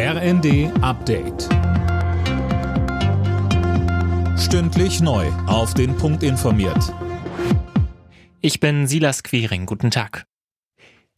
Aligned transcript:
RND 0.00 0.70
Update. 0.80 1.48
Stündlich 4.38 5.00
neu. 5.00 5.26
Auf 5.48 5.74
den 5.74 5.96
Punkt 5.96 6.22
informiert. 6.22 6.94
Ich 8.40 8.60
bin 8.60 8.86
Silas 8.86 9.24
Quiring. 9.24 9.66
Guten 9.66 9.90
Tag. 9.90 10.24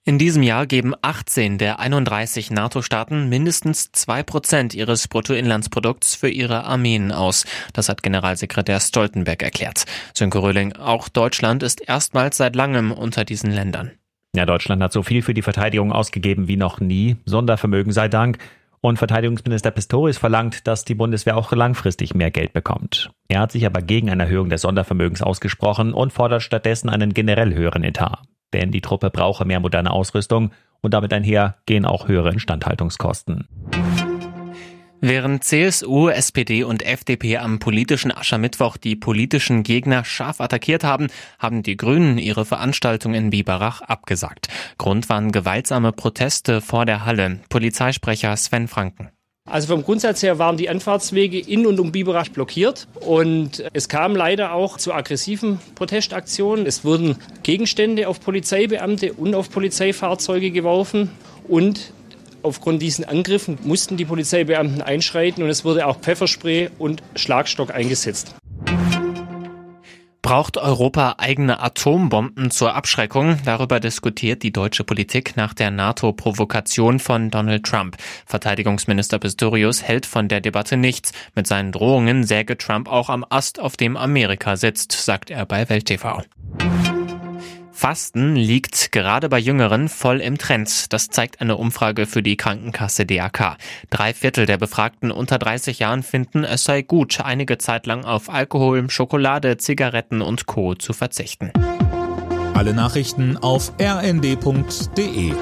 In 0.06 0.18
diesem 0.18 0.42
Jahr 0.42 0.66
geben 0.66 0.94
18 1.02 1.58
der 1.58 1.78
31 1.78 2.50
NATO-Staaten 2.50 3.28
mindestens 3.28 3.90
2% 3.92 4.74
ihres 4.74 5.08
Bruttoinlandsprodukts 5.08 6.14
für 6.14 6.30
ihre 6.30 6.64
Armeen 6.64 7.12
aus. 7.12 7.44
Das 7.74 7.90
hat 7.90 8.02
Generalsekretär 8.02 8.80
Stoltenberg 8.80 9.42
erklärt. 9.42 9.84
Sönke 10.14 10.38
Röhling, 10.42 10.72
auch 10.72 11.10
Deutschland 11.10 11.62
ist 11.62 11.86
erstmals 11.86 12.38
seit 12.38 12.56
langem 12.56 12.92
unter 12.92 13.26
diesen 13.26 13.50
Ländern. 13.50 13.90
Ja, 14.34 14.46
Deutschland 14.46 14.80
hat 14.82 14.92
so 14.92 15.02
viel 15.02 15.22
für 15.22 15.34
die 15.34 15.42
Verteidigung 15.42 15.92
ausgegeben 15.92 16.46
wie 16.48 16.56
noch 16.56 16.80
nie. 16.80 17.16
Sondervermögen 17.26 17.92
sei 17.92 18.08
Dank. 18.08 18.38
Und 18.82 18.96
Verteidigungsminister 18.96 19.70
Pistorius 19.70 20.16
verlangt, 20.16 20.66
dass 20.66 20.84
die 20.84 20.94
Bundeswehr 20.94 21.36
auch 21.36 21.52
langfristig 21.52 22.14
mehr 22.14 22.30
Geld 22.30 22.54
bekommt. 22.54 23.10
Er 23.28 23.40
hat 23.40 23.52
sich 23.52 23.66
aber 23.66 23.82
gegen 23.82 24.08
eine 24.08 24.22
Erhöhung 24.22 24.48
des 24.48 24.62
Sondervermögens 24.62 25.20
ausgesprochen 25.20 25.92
und 25.92 26.12
fordert 26.12 26.42
stattdessen 26.42 26.88
einen 26.88 27.12
generell 27.12 27.54
höheren 27.54 27.84
Etat. 27.84 28.22
Denn 28.54 28.70
die 28.70 28.80
Truppe 28.80 29.10
brauche 29.10 29.44
mehr 29.44 29.60
moderne 29.60 29.90
Ausrüstung 29.90 30.52
und 30.80 30.94
damit 30.94 31.12
einher 31.12 31.56
gehen 31.66 31.84
auch 31.84 32.08
höhere 32.08 32.32
Instandhaltungskosten. 32.32 33.46
Während 35.02 35.44
CSU, 35.44 36.10
SPD 36.10 36.62
und 36.62 36.84
FDP 36.84 37.38
am 37.38 37.58
politischen 37.58 38.12
Aschermittwoch 38.12 38.76
die 38.76 38.96
politischen 38.96 39.62
Gegner 39.62 40.04
scharf 40.04 40.42
attackiert 40.42 40.84
haben, 40.84 41.06
haben 41.38 41.62
die 41.62 41.78
Grünen 41.78 42.18
ihre 42.18 42.44
Veranstaltung 42.44 43.14
in 43.14 43.30
Biberach 43.30 43.80
abgesagt. 43.80 44.48
Grund 44.76 45.08
waren 45.08 45.32
gewaltsame 45.32 45.92
Proteste 45.92 46.60
vor 46.60 46.84
der 46.84 47.06
Halle. 47.06 47.40
Polizeisprecher 47.48 48.36
Sven 48.36 48.68
Franken. 48.68 49.08
Also 49.48 49.68
vom 49.68 49.82
Grundsatz 49.82 50.22
her 50.22 50.38
waren 50.38 50.58
die 50.58 50.68
Anfahrtswege 50.68 51.38
in 51.38 51.66
und 51.66 51.80
um 51.80 51.92
Biberach 51.92 52.28
blockiert 52.28 52.86
und 53.00 53.64
es 53.72 53.88
kam 53.88 54.14
leider 54.14 54.52
auch 54.52 54.76
zu 54.76 54.92
aggressiven 54.92 55.58
Protestaktionen. 55.76 56.66
Es 56.66 56.84
wurden 56.84 57.16
Gegenstände 57.42 58.06
auf 58.06 58.20
Polizeibeamte 58.20 59.14
und 59.14 59.34
auf 59.34 59.50
Polizeifahrzeuge 59.50 60.50
geworfen 60.50 61.10
und 61.48 61.94
Aufgrund 62.42 62.80
diesen 62.80 63.04
Angriffen 63.04 63.58
mussten 63.62 63.96
die 63.96 64.04
Polizeibeamten 64.04 64.82
einschreiten 64.82 65.42
und 65.42 65.50
es 65.50 65.64
wurde 65.64 65.86
auch 65.86 66.00
Pfefferspray 66.00 66.70
und 66.78 67.02
Schlagstock 67.14 67.74
eingesetzt. 67.74 68.34
Braucht 70.22 70.58
Europa 70.58 71.16
eigene 71.18 71.60
Atombomben 71.60 72.50
zur 72.50 72.74
Abschreckung? 72.74 73.38
Darüber 73.44 73.80
diskutiert 73.80 74.42
die 74.42 74.52
deutsche 74.52 74.84
Politik 74.84 75.36
nach 75.36 75.54
der 75.54 75.70
NATO-Provokation 75.70 77.00
von 77.00 77.30
Donald 77.30 77.64
Trump. 77.64 77.96
Verteidigungsminister 78.26 79.18
Pistorius 79.18 79.82
hält 79.82 80.06
von 80.06 80.28
der 80.28 80.40
Debatte 80.40 80.76
nichts. 80.76 81.12
Mit 81.34 81.46
seinen 81.46 81.72
Drohungen 81.72 82.24
säge 82.24 82.56
Trump 82.56 82.88
auch 82.88 83.08
am 83.08 83.24
Ast, 83.28 83.58
auf 83.58 83.76
dem 83.76 83.96
Amerika 83.96 84.56
sitzt, 84.56 84.92
sagt 84.92 85.30
er 85.30 85.46
bei 85.46 85.68
Welt 85.68 85.86
TV. 85.86 86.22
Fasten 87.80 88.36
liegt 88.36 88.92
gerade 88.92 89.30
bei 89.30 89.38
Jüngeren 89.38 89.88
voll 89.88 90.20
im 90.20 90.36
Trend. 90.36 90.92
Das 90.92 91.08
zeigt 91.08 91.40
eine 91.40 91.56
Umfrage 91.56 92.04
für 92.04 92.22
die 92.22 92.36
Krankenkasse 92.36 93.06
DAK. 93.06 93.56
Drei 93.88 94.12
Viertel 94.12 94.44
der 94.44 94.58
Befragten 94.58 95.10
unter 95.10 95.38
30 95.38 95.78
Jahren 95.78 96.02
finden, 96.02 96.44
es 96.44 96.64
sei 96.64 96.82
gut, 96.82 97.22
einige 97.22 97.56
Zeit 97.56 97.86
lang 97.86 98.04
auf 98.04 98.28
Alkohol, 98.28 98.90
Schokolade, 98.90 99.56
Zigaretten 99.56 100.20
und 100.20 100.44
Co. 100.44 100.74
zu 100.74 100.92
verzichten. 100.92 101.52
Alle 102.52 102.74
Nachrichten 102.74 103.38
auf 103.38 103.72
rnd.de 103.80 105.32